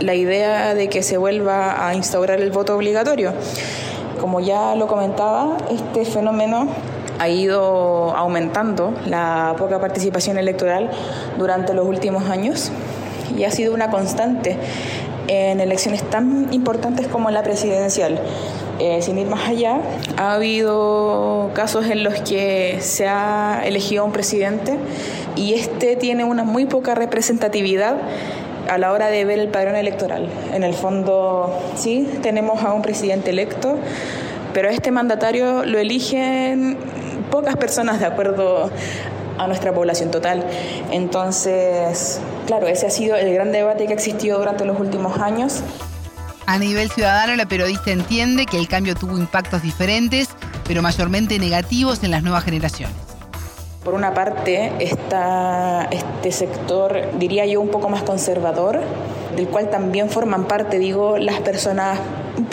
la 0.00 0.14
idea 0.14 0.74
de 0.74 0.90
que 0.90 1.02
se 1.02 1.16
vuelva 1.16 1.88
a 1.88 1.94
instaurar 1.94 2.42
el 2.42 2.50
voto 2.50 2.76
obligatorio. 2.76 3.32
Como 4.20 4.40
ya 4.40 4.74
lo 4.74 4.86
comentaba, 4.86 5.56
este 5.70 6.04
fenómeno 6.04 6.68
ha 7.18 7.28
ido 7.28 8.14
aumentando 8.16 8.94
la 9.06 9.54
poca 9.58 9.80
participación 9.80 10.38
electoral 10.38 10.90
durante 11.38 11.74
los 11.74 11.86
últimos 11.86 12.28
años 12.28 12.70
y 13.36 13.44
ha 13.44 13.50
sido 13.50 13.74
una 13.74 13.90
constante 13.90 14.56
en 15.28 15.60
elecciones 15.60 16.02
tan 16.02 16.52
importantes 16.52 17.06
como 17.06 17.30
la 17.30 17.42
presidencial. 17.42 18.18
Eh, 18.80 19.02
sin 19.02 19.18
ir 19.18 19.26
más 19.26 19.48
allá, 19.48 19.80
ha 20.16 20.34
habido 20.34 21.50
casos 21.52 21.86
en 21.86 22.04
los 22.04 22.14
que 22.20 22.78
se 22.80 23.08
ha 23.08 23.62
elegido 23.64 24.04
un 24.04 24.12
presidente 24.12 24.78
y 25.34 25.54
este 25.54 25.96
tiene 25.96 26.24
una 26.24 26.44
muy 26.44 26.64
poca 26.66 26.94
representatividad 26.94 27.96
a 28.68 28.78
la 28.78 28.92
hora 28.92 29.08
de 29.08 29.24
ver 29.24 29.38
el 29.38 29.48
padrón 29.48 29.76
electoral. 29.76 30.28
En 30.52 30.62
el 30.62 30.74
fondo, 30.74 31.58
sí, 31.76 32.08
tenemos 32.22 32.62
a 32.62 32.72
un 32.72 32.82
presidente 32.82 33.30
electo, 33.30 33.78
pero 34.52 34.68
este 34.68 34.90
mandatario 34.90 35.64
lo 35.64 35.78
eligen 35.78 36.76
pocas 37.30 37.56
personas 37.56 38.00
de 38.00 38.06
acuerdo 38.06 38.70
a 39.38 39.46
nuestra 39.46 39.72
población 39.72 40.10
total. 40.10 40.44
Entonces, 40.90 42.20
claro, 42.46 42.66
ese 42.66 42.86
ha 42.86 42.90
sido 42.90 43.16
el 43.16 43.32
gran 43.32 43.52
debate 43.52 43.86
que 43.86 43.92
ha 43.92 43.96
existido 43.96 44.38
durante 44.38 44.64
los 44.64 44.78
últimos 44.78 45.18
años. 45.18 45.62
A 46.46 46.58
nivel 46.58 46.90
ciudadano, 46.90 47.36
la 47.36 47.46
periodista 47.46 47.90
entiende 47.90 48.46
que 48.46 48.58
el 48.58 48.68
cambio 48.68 48.94
tuvo 48.94 49.18
impactos 49.18 49.62
diferentes, 49.62 50.28
pero 50.66 50.82
mayormente 50.82 51.38
negativos 51.38 52.02
en 52.02 52.10
las 52.10 52.22
nuevas 52.22 52.44
generaciones. 52.44 53.07
Por 53.88 53.94
una 53.94 54.12
parte 54.12 54.70
está 54.80 55.88
este 55.90 56.30
sector, 56.30 57.18
diría 57.18 57.46
yo, 57.46 57.58
un 57.58 57.70
poco 57.70 57.88
más 57.88 58.02
conservador, 58.02 58.80
del 59.34 59.48
cual 59.48 59.70
también 59.70 60.10
forman 60.10 60.44
parte, 60.44 60.78
digo, 60.78 61.16
las 61.16 61.40
personas 61.40 61.98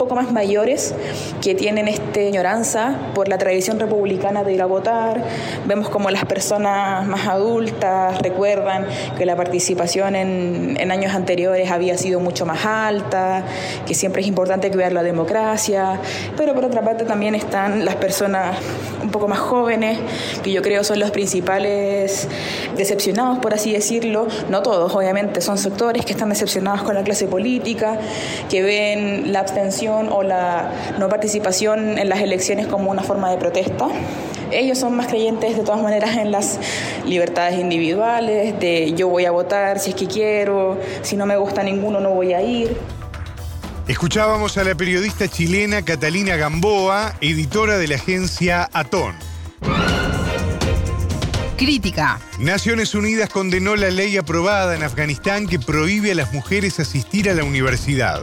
poco 0.06 0.14
más 0.14 0.30
mayores 0.30 0.94
que 1.42 1.56
tienen 1.56 1.88
esta 1.88 2.20
añoranza 2.20 2.96
por 3.12 3.26
la 3.26 3.38
tradición 3.38 3.80
republicana 3.80 4.44
de 4.44 4.52
ir 4.52 4.62
a 4.62 4.66
votar. 4.66 5.20
Vemos 5.66 5.88
como 5.88 6.10
las 6.10 6.24
personas 6.24 7.04
más 7.08 7.26
adultas 7.26 8.16
recuerdan 8.22 8.86
que 9.18 9.26
la 9.26 9.34
participación 9.34 10.14
en, 10.14 10.76
en 10.78 10.92
años 10.92 11.12
anteriores 11.12 11.72
había 11.72 11.98
sido 11.98 12.20
mucho 12.20 12.46
más 12.46 12.64
alta, 12.64 13.42
que 13.84 13.94
siempre 13.94 14.22
es 14.22 14.28
importante 14.28 14.70
cuidar 14.70 14.92
la 14.92 15.02
democracia, 15.02 15.98
pero 16.36 16.54
por 16.54 16.64
otra 16.64 16.82
parte 16.82 17.04
también 17.04 17.34
están 17.34 17.84
las 17.84 17.96
personas 17.96 18.56
un 19.02 19.10
poco 19.10 19.26
más 19.26 19.40
jóvenes, 19.40 19.98
que 20.44 20.52
yo 20.52 20.62
creo 20.62 20.84
son 20.84 21.00
los 21.00 21.10
principales 21.10 22.28
decepcionados, 22.76 23.40
por 23.40 23.54
así 23.54 23.72
decirlo, 23.72 24.28
no 24.50 24.62
todos, 24.62 24.94
obviamente, 24.94 25.40
son 25.40 25.58
sectores 25.58 26.04
que 26.04 26.12
están 26.12 26.28
decepcionados 26.28 26.82
con 26.82 26.94
la 26.94 27.02
clase 27.02 27.26
política, 27.26 27.98
que 28.48 28.62
ven 28.62 29.32
la 29.32 29.40
abstención 29.40 29.95
o 29.96 30.22
la 30.22 30.70
no 30.98 31.08
participación 31.08 31.98
en 31.98 32.08
las 32.08 32.20
elecciones 32.20 32.66
como 32.66 32.90
una 32.90 33.02
forma 33.02 33.30
de 33.30 33.38
protesta. 33.38 33.88
Ellos 34.52 34.78
son 34.78 34.94
más 34.96 35.08
creyentes 35.08 35.56
de 35.56 35.62
todas 35.64 35.82
maneras 35.82 36.16
en 36.16 36.30
las 36.30 36.60
libertades 37.04 37.58
individuales, 37.58 38.58
de 38.60 38.92
yo 38.94 39.08
voy 39.08 39.24
a 39.24 39.32
votar 39.32 39.80
si 39.80 39.90
es 39.90 39.96
que 39.96 40.06
quiero, 40.06 40.78
si 41.02 41.16
no 41.16 41.26
me 41.26 41.36
gusta 41.36 41.62
ninguno 41.62 42.00
no 42.00 42.10
voy 42.10 42.32
a 42.32 42.42
ir. 42.42 42.76
Escuchábamos 43.88 44.58
a 44.58 44.64
la 44.64 44.74
periodista 44.74 45.28
chilena 45.28 45.82
Catalina 45.82 46.36
Gamboa, 46.36 47.14
editora 47.20 47.78
de 47.78 47.88
la 47.88 47.96
agencia 47.96 48.68
Atón. 48.72 49.14
Crítica. 51.56 52.20
Naciones 52.38 52.94
Unidas 52.94 53.30
condenó 53.30 53.76
la 53.76 53.90
ley 53.90 54.16
aprobada 54.18 54.74
en 54.76 54.82
Afganistán 54.82 55.46
que 55.46 55.58
prohíbe 55.58 56.12
a 56.12 56.14
las 56.14 56.32
mujeres 56.34 56.78
asistir 56.80 57.30
a 57.30 57.34
la 57.34 57.44
universidad. 57.44 58.20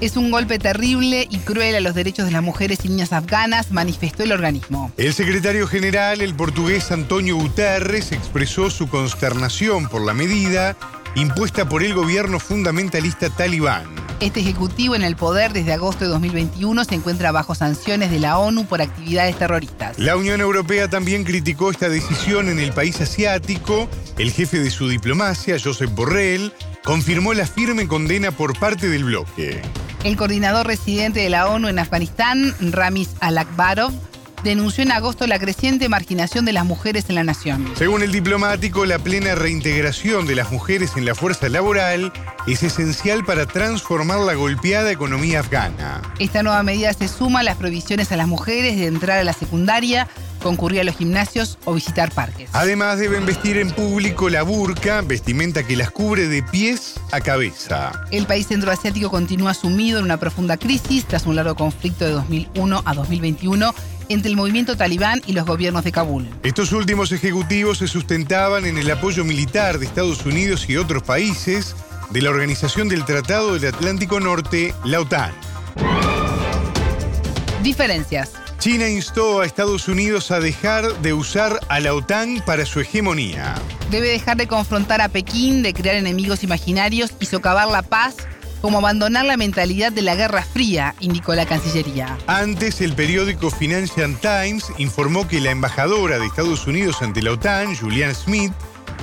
Es 0.00 0.16
un 0.16 0.30
golpe 0.30 0.58
terrible 0.58 1.28
y 1.28 1.38
cruel 1.40 1.76
a 1.76 1.80
los 1.80 1.94
derechos 1.94 2.24
de 2.24 2.32
las 2.32 2.42
mujeres 2.42 2.78
y 2.84 2.88
niñas 2.88 3.12
afganas, 3.12 3.70
manifestó 3.70 4.22
el 4.22 4.32
organismo. 4.32 4.90
El 4.96 5.12
secretario 5.12 5.66
general, 5.66 6.22
el 6.22 6.34
portugués 6.34 6.90
Antonio 6.90 7.36
Guterres, 7.36 8.12
expresó 8.12 8.70
su 8.70 8.88
consternación 8.88 9.88
por 9.88 10.00
la 10.00 10.14
medida 10.14 10.74
impuesta 11.16 11.68
por 11.68 11.82
el 11.82 11.92
gobierno 11.92 12.38
fundamentalista 12.38 13.28
talibán. 13.28 13.84
Este 14.20 14.40
ejecutivo 14.40 14.94
en 14.94 15.02
el 15.02 15.16
poder 15.16 15.52
desde 15.52 15.72
agosto 15.72 16.04
de 16.04 16.10
2021 16.10 16.84
se 16.84 16.94
encuentra 16.94 17.32
bajo 17.32 17.54
sanciones 17.54 18.10
de 18.10 18.20
la 18.20 18.38
ONU 18.38 18.64
por 18.66 18.80
actividades 18.80 19.36
terroristas. 19.36 19.98
La 19.98 20.16
Unión 20.16 20.40
Europea 20.40 20.88
también 20.88 21.24
criticó 21.24 21.70
esta 21.70 21.88
decisión 21.88 22.48
en 22.48 22.58
el 22.58 22.72
país 22.72 23.00
asiático. 23.00 23.88
El 24.18 24.30
jefe 24.30 24.60
de 24.60 24.70
su 24.70 24.88
diplomacia, 24.88 25.56
Josep 25.62 25.90
Borrell, 25.94 26.52
confirmó 26.84 27.34
la 27.34 27.46
firme 27.46 27.88
condena 27.88 28.30
por 28.30 28.58
parte 28.58 28.88
del 28.88 29.04
bloque. 29.04 29.62
El 30.02 30.16
coordinador 30.16 30.66
residente 30.66 31.20
de 31.20 31.28
la 31.28 31.46
ONU 31.48 31.68
en 31.68 31.78
Afganistán, 31.78 32.54
Ramis 32.60 33.10
Alakbarov, 33.20 33.92
denunció 34.42 34.82
en 34.82 34.92
agosto 34.92 35.26
la 35.26 35.38
creciente 35.38 35.90
marginación 35.90 36.46
de 36.46 36.54
las 36.54 36.64
mujeres 36.64 37.10
en 37.10 37.16
la 37.16 37.24
nación. 37.24 37.70
Según 37.76 38.02
el 38.02 38.10
diplomático, 38.10 38.86
la 38.86 38.98
plena 38.98 39.34
reintegración 39.34 40.26
de 40.26 40.36
las 40.36 40.50
mujeres 40.50 40.92
en 40.96 41.04
la 41.04 41.14
fuerza 41.14 41.50
laboral 41.50 42.14
es 42.46 42.62
esencial 42.62 43.26
para 43.26 43.44
transformar 43.44 44.20
la 44.20 44.32
golpeada 44.32 44.90
economía 44.90 45.40
afgana. 45.40 46.00
Esta 46.18 46.42
nueva 46.42 46.62
medida 46.62 46.94
se 46.94 47.06
suma 47.06 47.40
a 47.40 47.42
las 47.42 47.56
prohibiciones 47.56 48.10
a 48.10 48.16
las 48.16 48.26
mujeres 48.26 48.78
de 48.78 48.86
entrar 48.86 49.18
a 49.18 49.24
la 49.24 49.34
secundaria, 49.34 50.08
concurrir 50.40 50.80
a 50.80 50.84
los 50.84 50.96
gimnasios 50.96 51.58
o 51.64 51.74
visitar 51.74 52.12
parques. 52.12 52.50
Además, 52.52 52.98
deben 52.98 53.26
vestir 53.26 53.56
en 53.58 53.70
público 53.70 54.28
la 54.28 54.42
burka, 54.42 55.02
vestimenta 55.02 55.66
que 55.66 55.76
las 55.76 55.90
cubre 55.90 56.28
de 56.28 56.42
pies 56.42 56.94
a 57.12 57.20
cabeza. 57.20 57.92
El 58.10 58.26
país 58.26 58.48
centroasiático 58.48 59.10
continúa 59.10 59.54
sumido 59.54 59.98
en 59.98 60.04
una 60.04 60.18
profunda 60.18 60.56
crisis 60.56 61.04
tras 61.04 61.26
un 61.26 61.36
largo 61.36 61.54
conflicto 61.54 62.04
de 62.04 62.12
2001 62.12 62.82
a 62.84 62.94
2021 62.94 63.74
entre 64.08 64.28
el 64.28 64.36
movimiento 64.36 64.76
talibán 64.76 65.22
y 65.26 65.32
los 65.32 65.46
gobiernos 65.46 65.84
de 65.84 65.92
Kabul. 65.92 66.28
Estos 66.42 66.72
últimos 66.72 67.12
ejecutivos 67.12 67.78
se 67.78 67.86
sustentaban 67.86 68.66
en 68.66 68.76
el 68.76 68.90
apoyo 68.90 69.24
militar 69.24 69.78
de 69.78 69.86
Estados 69.86 70.26
Unidos 70.26 70.68
y 70.68 70.76
otros 70.76 71.04
países 71.04 71.76
de 72.10 72.22
la 72.22 72.30
Organización 72.30 72.88
del 72.88 73.04
Tratado 73.04 73.54
del 73.54 73.72
Atlántico 73.72 74.18
Norte, 74.18 74.74
la 74.84 75.00
OTAN. 75.00 75.32
Diferencias. 77.62 78.32
China 78.60 78.86
instó 78.90 79.40
a 79.40 79.46
Estados 79.46 79.88
Unidos 79.88 80.30
a 80.30 80.38
dejar 80.38 81.00
de 81.00 81.14
usar 81.14 81.60
a 81.68 81.80
la 81.80 81.94
OTAN 81.94 82.42
para 82.44 82.66
su 82.66 82.78
hegemonía. 82.78 83.54
Debe 83.90 84.08
dejar 84.08 84.36
de 84.36 84.48
confrontar 84.48 85.00
a 85.00 85.08
Pekín, 85.08 85.62
de 85.62 85.72
crear 85.72 85.96
enemigos 85.96 86.44
imaginarios 86.44 87.10
y 87.18 87.24
socavar 87.24 87.68
la 87.68 87.80
paz 87.80 88.16
como 88.60 88.76
abandonar 88.76 89.24
la 89.24 89.38
mentalidad 89.38 89.92
de 89.92 90.02
la 90.02 90.14
Guerra 90.14 90.42
Fría, 90.42 90.94
indicó 91.00 91.34
la 91.34 91.46
Cancillería. 91.46 92.18
Antes, 92.26 92.82
el 92.82 92.92
periódico 92.92 93.50
Financial 93.50 94.14
Times 94.20 94.66
informó 94.76 95.26
que 95.26 95.40
la 95.40 95.52
embajadora 95.52 96.18
de 96.18 96.26
Estados 96.26 96.66
Unidos 96.66 97.00
ante 97.00 97.22
la 97.22 97.32
OTAN, 97.32 97.74
Julianne 97.74 98.14
Smith, 98.14 98.52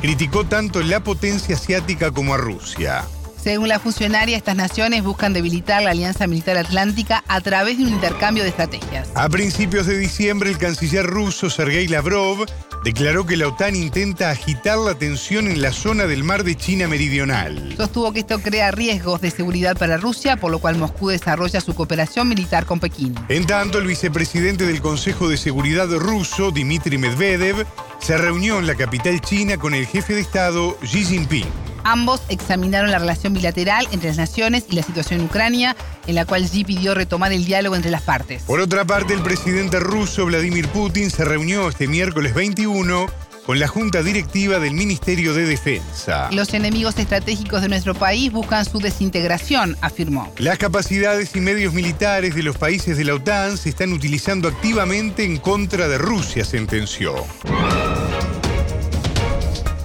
criticó 0.01 0.45
tanto 0.45 0.83
la 0.83 0.99
potencia 0.99 1.55
asiática 1.55 2.11
como 2.11 2.35
a 2.35 2.37
Rusia. 2.37 3.05
Según 3.41 3.69
la 3.69 3.79
funcionaria, 3.79 4.35
estas 4.35 4.55
naciones 4.55 5.03
buscan 5.03 5.33
debilitar 5.33 5.81
la 5.81 5.91
Alianza 5.91 6.27
Militar 6.27 6.57
Atlántica 6.57 7.23
a 7.27 7.39
través 7.41 7.77
de 7.77 7.83
un 7.83 7.89
intercambio 7.89 8.43
de 8.43 8.49
estrategias. 8.49 9.09
A 9.15 9.29
principios 9.29 9.85
de 9.85 9.97
diciembre, 9.97 10.49
el 10.49 10.57
canciller 10.57 11.05
ruso 11.05 11.49
Sergei 11.49 11.87
Lavrov 11.87 12.45
declaró 12.83 13.25
que 13.25 13.37
la 13.37 13.47
OTAN 13.47 13.75
intenta 13.75 14.29
agitar 14.29 14.77
la 14.77 14.95
tensión 14.95 15.47
en 15.47 15.61
la 15.61 15.71
zona 15.71 16.07
del 16.07 16.23
mar 16.23 16.43
de 16.43 16.55
China 16.55 16.87
Meridional. 16.87 17.73
Sostuvo 17.77 18.11
que 18.11 18.21
esto 18.21 18.39
crea 18.39 18.71
riesgos 18.71 19.21
de 19.21 19.31
seguridad 19.31 19.77
para 19.77 19.97
Rusia, 19.97 20.37
por 20.37 20.51
lo 20.51 20.59
cual 20.59 20.77
Moscú 20.77 21.09
desarrolla 21.09 21.61
su 21.61 21.73
cooperación 21.73 22.27
militar 22.27 22.65
con 22.65 22.79
Pekín. 22.79 23.15
En 23.29 23.45
tanto, 23.45 23.77
el 23.77 23.87
vicepresidente 23.87 24.65
del 24.65 24.81
Consejo 24.81 25.29
de 25.29 25.37
Seguridad 25.37 25.89
ruso, 25.89 26.51
Dmitry 26.51 26.97
Medvedev, 26.97 27.65
se 27.99 28.17
reunió 28.17 28.59
en 28.59 28.67
la 28.67 28.75
capital 28.75 29.21
china 29.21 29.57
con 29.57 29.73
el 29.73 29.85
jefe 29.85 30.15
de 30.15 30.21
Estado, 30.21 30.77
Xi 30.81 31.03
Jinping. 31.03 31.66
Ambos 31.89 32.21
examinaron 32.27 32.91
la 32.91 32.99
relación 32.99 33.31
bilateral 33.31 33.87
entre 33.93 34.09
las 34.09 34.17
naciones 34.17 34.65
y 34.69 34.75
la 34.75 34.83
situación 34.83 35.21
en 35.21 35.27
Ucrania, 35.27 35.73
en 36.05 36.15
la 36.15 36.25
cual 36.25 36.43
Xi 36.43 36.65
pidió 36.65 36.93
retomar 36.93 37.31
el 37.31 37.45
diálogo 37.45 37.77
entre 37.77 37.91
las 37.91 38.01
partes. 38.01 38.43
Por 38.43 38.59
otra 38.59 38.83
parte, 38.83 39.13
el 39.13 39.21
presidente 39.21 39.79
ruso 39.79 40.25
Vladimir 40.25 40.67
Putin 40.67 41.09
se 41.09 41.23
reunió 41.23 41.69
este 41.69 41.87
miércoles 41.87 42.33
21 42.33 43.05
con 43.45 43.57
la 43.57 43.69
junta 43.69 44.03
directiva 44.03 44.59
del 44.59 44.73
Ministerio 44.73 45.33
de 45.33 45.45
Defensa. 45.45 46.27
Los 46.33 46.53
enemigos 46.53 46.99
estratégicos 46.99 47.61
de 47.61 47.69
nuestro 47.69 47.95
país 47.95 48.33
buscan 48.33 48.65
su 48.65 48.79
desintegración, 48.79 49.77
afirmó. 49.79 50.33
Las 50.39 50.57
capacidades 50.57 51.33
y 51.37 51.39
medios 51.39 51.73
militares 51.73 52.35
de 52.35 52.43
los 52.43 52.57
países 52.57 52.97
de 52.97 53.05
la 53.05 53.13
OTAN 53.13 53.57
se 53.57 53.69
están 53.69 53.93
utilizando 53.93 54.49
activamente 54.49 55.23
en 55.23 55.37
contra 55.37 55.87
de 55.87 55.97
Rusia, 55.97 56.43
sentenció. 56.43 57.15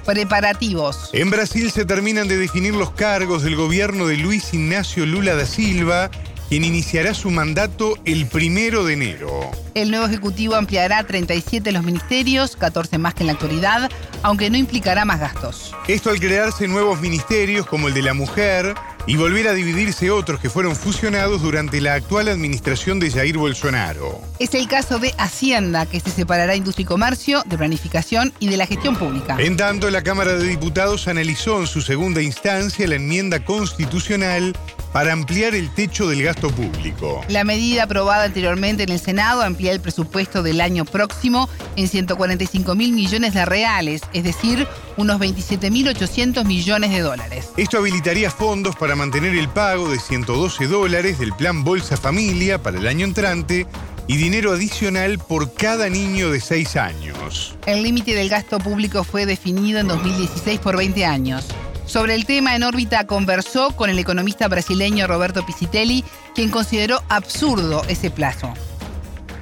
Preparativos. 0.05 1.11
En 1.13 1.31
Brasil 1.31 1.71
se 1.71 1.85
terminan 1.85 2.29
de 2.29 2.37
definir 2.37 2.75
los 2.75 2.91
cargos 2.93 3.43
del 3.43 3.57
gobierno 3.57 4.07
de 4.07 4.17
Luis 4.17 4.53
Ignacio 4.53 5.07
Lula 5.07 5.35
da 5.35 5.47
Silva 5.47 6.11
quien 6.53 6.65
iniciará 6.65 7.15
su 7.15 7.31
mandato 7.31 7.97
el 8.05 8.27
primero 8.27 8.85
de 8.85 8.93
enero. 8.93 9.51
El 9.75 9.91
nuevo 9.91 10.05
Ejecutivo 10.05 10.55
ampliará 10.55 11.03
37 11.03 11.73
los 11.73 11.83
ministerios, 11.83 12.57
14 12.57 12.99
más 12.99 13.15
que 13.15 13.23
en 13.23 13.29
la 13.29 13.33
actualidad, 13.33 13.91
aunque 14.23 14.51
no 14.51 14.59
implicará 14.59 15.07
más 15.07 15.19
gastos. 15.19 15.75
Esto 15.89 16.11
al 16.11 16.21
crearse 16.21 16.69
nuevos 16.69 17.01
ministerios 17.01 17.65
como 17.65 17.89
el 17.89 17.95
de 17.95 18.03
la 18.03 18.13
mujer, 18.13 18.75
y 19.07 19.17
volver 19.17 19.49
a 19.49 19.55
dividirse 19.55 20.11
otros 20.11 20.41
que 20.41 20.51
fueron 20.51 20.77
fusionados 20.77 21.43
durante 21.43 21.81
la 21.81 21.95
actual 21.95 22.29
administración 22.29 23.01
de 23.01 23.11
Jair 23.11 23.39
Bolsonaro. 23.39 24.21
Es 24.39 24.55
el 24.55 24.69
caso 24.69 24.99
de 24.99 25.15
Hacienda, 25.19 25.87
que 25.87 26.01
se 26.01 26.11
separará 26.11 26.55
Industria 26.55 26.85
y 26.85 26.87
Comercio, 26.87 27.43
de 27.47 27.59
Planificación 27.59 28.33
y 28.39 28.49
de 28.49 28.57
la 28.57 28.67
Gestión 28.67 28.97
Pública. 28.97 29.37
En 29.39 29.57
tanto, 29.57 29.91
la 29.91 30.03
Cámara 30.03 30.35
de 30.35 30.47
Diputados 30.47 31.09
analizó 31.09 31.61
en 31.61 31.67
su 31.67 31.81
segunda 31.81 32.23
instancia 32.23 32.87
la 32.87 32.97
enmienda 32.97 33.45
constitucional 33.45 34.55
para 34.93 35.13
ampliar 35.13 35.55
el 35.55 35.71
techo 35.71 36.09
del 36.09 36.23
gasto 36.23 36.51
público. 36.51 37.23
La 37.29 37.45
medida 37.45 37.85
aprobada 37.85 38.25
anteriormente 38.25 38.83
en 38.83 38.91
el 38.91 39.01
Senado 39.01 39.43
amplía 39.43 39.73
el 39.73 39.81
presupuesto 39.81 40.43
del 40.43 40.61
año 40.61 40.85
próximo 40.85 41.49
en 41.77 41.89
145 41.89 42.75
mil 42.75 42.93
millones 42.93 43.35
de 43.35 43.45
reales, 43.45 44.03
es 44.13 44.25
decir, 44.25 44.67
unos 44.97 45.19
27.800 45.21 46.45
millones 46.45 46.91
de 46.91 47.01
dólares. 47.01 47.49
Esto 47.57 47.79
habilitaría 47.79 48.31
fondos 48.31 48.77
para 48.77 48.95
mantener 48.95 49.35
el 49.35 49.49
pago 49.49 49.89
de 49.89 49.99
112 49.99 50.67
dólares 50.67 51.19
del 51.19 51.33
plan 51.33 51.65
Bolsa 51.65 51.97
Familia 51.97 52.63
para 52.63 52.79
el 52.79 52.87
año 52.87 53.05
entrante 53.05 53.67
y 54.07 54.17
dinero 54.17 54.53
adicional 54.53 55.19
por 55.19 55.55
cada 55.55 55.89
niño 55.89 56.31
de 56.31 56.41
6 56.41 56.77
años. 56.77 57.57
El 57.67 57.83
límite 57.83 58.15
del 58.15 58.29
gasto 58.29 58.59
público 58.59 59.05
fue 59.05 59.27
definido 59.27 59.81
en 59.81 59.89
2016 59.89 60.61
por 60.61 60.77
20 60.77 61.05
años. 61.05 61.47
Sobre 61.87 62.15
el 62.15 62.25
tema, 62.25 62.57
en 62.57 62.63
órbita 62.63 63.07
conversó 63.07 63.77
con 63.77 63.91
el 63.91 63.99
economista 63.99 64.49
brasileño 64.49 65.07
Roberto 65.07 65.45
Pisitelli, 65.45 66.05
quien 66.35 66.51
consideró 66.51 66.99
absurdo 67.09 67.83
ese 67.89 68.11
plazo. 68.11 68.53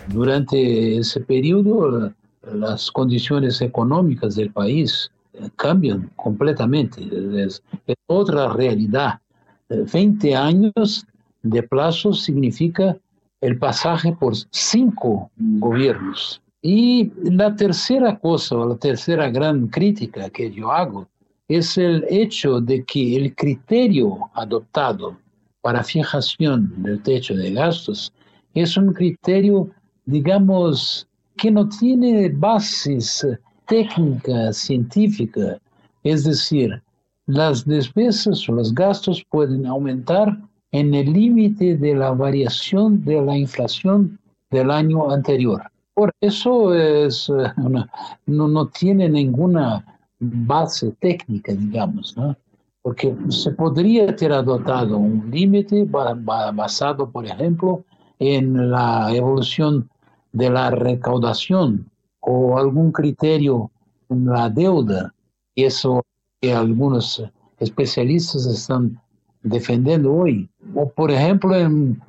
Durante 0.08 0.98
ese 0.98 1.20
periodo, 1.20 2.12
las 2.52 2.90
condiciones 2.90 3.60
económicas 3.60 4.34
del 4.34 4.50
país 4.50 5.10
cambian 5.56 6.10
completamente. 6.16 7.02
Es, 7.44 7.62
otra 8.06 8.52
realidad. 8.52 9.20
20 9.68 10.34
años 10.34 11.06
de 11.42 11.62
plazo 11.62 12.12
significa 12.12 12.96
el 13.40 13.58
pasaje 13.58 14.12
por 14.12 14.34
cinco 14.50 15.30
gobiernos. 15.36 16.42
Y 16.62 17.12
la 17.22 17.54
tercera 17.56 18.18
cosa, 18.18 18.56
o 18.56 18.68
la 18.68 18.76
tercera 18.76 19.30
gran 19.30 19.68
crítica 19.68 20.28
que 20.28 20.50
yo 20.50 20.72
hago, 20.72 21.08
es 21.50 21.76
el 21.76 22.06
hecho 22.08 22.60
de 22.60 22.84
que 22.84 23.16
el 23.16 23.34
criterio 23.34 24.30
adoptado 24.34 25.16
para 25.62 25.82
fijación 25.82 26.72
del 26.84 27.02
techo 27.02 27.34
de 27.34 27.50
gastos 27.52 28.12
es 28.54 28.76
un 28.76 28.92
criterio, 28.92 29.68
digamos, 30.06 31.08
que 31.36 31.50
no 31.50 31.68
tiene 31.68 32.28
bases 32.28 33.26
técnica 33.66 34.52
científica, 34.52 35.58
es 36.04 36.22
decir, 36.22 36.80
las 37.26 37.66
despesas 37.66 38.48
o 38.48 38.52
los 38.52 38.72
gastos 38.72 39.24
pueden 39.28 39.66
aumentar 39.66 40.38
en 40.70 40.94
el 40.94 41.12
límite 41.12 41.76
de 41.76 41.96
la 41.96 42.12
variación 42.12 43.04
de 43.04 43.22
la 43.22 43.36
inflación 43.36 44.20
del 44.52 44.70
año 44.70 45.10
anterior. 45.10 45.60
Por 45.94 46.12
eso 46.20 46.72
es, 46.76 47.28
eh, 47.28 47.52
no, 48.26 48.48
no 48.48 48.66
tiene 48.68 49.08
ninguna 49.08 49.84
base 50.20 50.92
técnica, 51.00 51.52
digamos, 51.52 52.16
¿no? 52.16 52.36
porque 52.82 53.14
se 53.28 53.50
podría 53.52 54.14
ter 54.16 54.32
adoptado 54.32 54.96
un 54.96 55.30
límite 55.30 55.84
basado, 55.84 57.10
por 57.10 57.26
ejemplo, 57.26 57.84
en 58.18 58.70
la 58.70 59.14
evolución 59.14 59.88
de 60.32 60.50
la 60.50 60.70
recaudación 60.70 61.90
o 62.20 62.58
algún 62.58 62.92
criterio 62.92 63.70
en 64.08 64.26
la 64.26 64.48
deuda, 64.48 65.14
y 65.54 65.64
eso 65.64 66.02
que 66.40 66.54
algunos 66.54 67.22
especialistas 67.58 68.46
están 68.46 69.00
defendiendo 69.42 70.12
hoy, 70.12 70.48
o 70.74 70.88
por 70.88 71.10
ejemplo 71.10 71.54
en, 71.54 72.00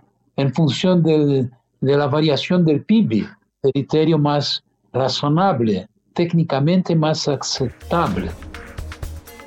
función 0.53 1.03
de 1.03 1.49
la 1.81 2.07
variación 2.07 2.65
del 2.65 2.83
PIB, 2.83 3.27
criterio 3.61 4.17
más 4.17 4.63
razonable, 4.91 5.87
técnicamente 6.13 6.95
más 6.95 7.27
aceptable. 7.27 8.31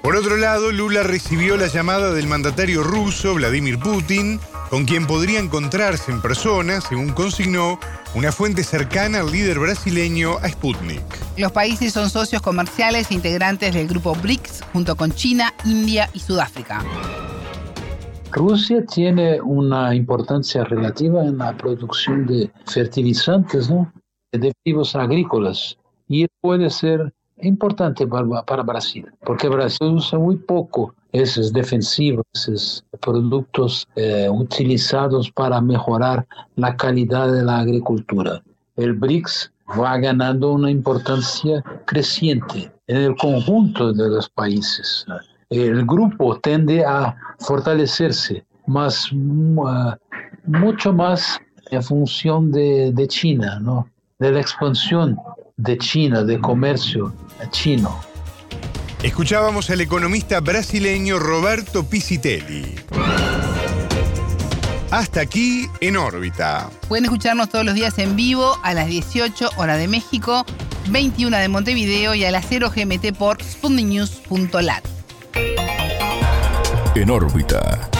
Por 0.02 0.16
otro 0.16 0.36
lado, 0.36 0.70
Lula 0.70 1.02
recibió 1.02 1.56
la 1.56 1.66
llamada 1.66 2.12
del 2.12 2.26
mandatario 2.26 2.82
ruso, 2.82 3.34
Vladimir 3.34 3.78
Putin, 3.78 4.38
con 4.68 4.84
quien 4.84 5.06
podría 5.06 5.40
encontrarse 5.40 6.12
en 6.12 6.20
persona, 6.20 6.80
según 6.80 7.12
consignó 7.12 7.78
una 8.14 8.30
fuente 8.30 8.64
cercana 8.64 9.20
al 9.20 9.32
líder 9.32 9.58
brasileño 9.58 10.36
a 10.42 10.48
Sputnik. 10.48 11.02
Los 11.38 11.52
países 11.52 11.92
son 11.92 12.10
socios 12.10 12.42
comerciales 12.42 13.10
e 13.10 13.14
integrantes 13.14 13.72
del 13.72 13.88
grupo 13.88 14.14
BRICS, 14.14 14.62
junto 14.72 14.94
con 14.94 15.12
China, 15.12 15.54
India 15.64 16.10
y 16.12 16.18
Sudáfrica. 16.18 16.84
Rusia 18.30 18.84
tiene 18.84 19.40
una 19.40 19.94
importancia 19.94 20.64
relativa 20.64 21.22
en 21.22 21.38
la 21.38 21.56
producción 21.56 22.26
de 22.26 22.50
fertilizantes, 22.66 23.70
¿no? 23.70 23.92
de 24.32 24.52
vivos 24.64 24.96
agrícolas, 24.96 25.78
y 26.08 26.26
puede 26.40 26.70
ser 26.70 27.12
importante 27.38 28.06
para, 28.06 28.42
para 28.42 28.62
Brasil, 28.62 29.06
porque 29.24 29.48
Brasil 29.48 29.88
usa 29.88 30.18
muy 30.18 30.36
poco 30.36 30.94
esos 31.12 31.52
defensivos, 31.52 32.24
esos 32.34 32.84
productos 33.00 33.86
eh, 33.96 34.28
utilizados 34.30 35.30
para 35.30 35.60
mejorar 35.60 36.26
la 36.56 36.76
calidad 36.76 37.32
de 37.32 37.42
la 37.42 37.58
agricultura. 37.60 38.42
El 38.76 38.94
BRICS 38.94 39.52
va 39.80 39.96
ganando 39.98 40.52
una 40.52 40.70
importancia 40.70 41.62
creciente 41.86 42.70
en 42.86 42.96
el 42.96 43.16
conjunto 43.16 43.92
de 43.92 44.08
los 44.08 44.28
países. 44.28 45.06
El 45.50 45.86
grupo 45.86 46.38
tende 46.40 46.84
a 46.84 47.16
fortalecerse 47.38 48.44
más, 48.66 49.10
mucho 49.12 50.92
más 50.92 51.40
en 51.70 51.82
función 51.82 52.50
de, 52.50 52.92
de 52.92 53.08
China, 53.08 53.58
¿no? 53.60 53.88
de 54.18 54.32
la 54.32 54.40
expansión 54.40 55.18
de 55.64 55.78
China, 55.78 56.22
de 56.22 56.38
comercio 56.38 57.12
chino. 57.50 58.00
Escuchábamos 59.02 59.68
al 59.70 59.80
economista 59.80 60.40
brasileño 60.40 61.18
Roberto 61.18 61.84
Pisitelli. 61.84 62.74
Hasta 64.90 65.20
aquí 65.20 65.66
en 65.80 65.96
órbita. 65.96 66.70
Pueden 66.88 67.04
escucharnos 67.04 67.48
todos 67.48 67.64
los 67.64 67.74
días 67.74 67.98
en 67.98 68.14
vivo 68.14 68.58
a 68.62 68.74
las 68.74 68.86
18 68.86 69.50
horas 69.56 69.78
de 69.78 69.88
México, 69.88 70.46
21 70.90 71.36
de 71.36 71.48
Montevideo 71.48 72.14
y 72.14 72.24
a 72.24 72.30
las 72.30 72.46
0 72.48 72.70
GMT 72.74 73.16
por 73.16 73.42
sputniknews.lat. 73.42 74.84
En 76.94 77.10
órbita. 77.10 77.90